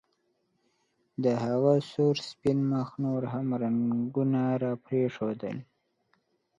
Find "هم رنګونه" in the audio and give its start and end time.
3.33-4.41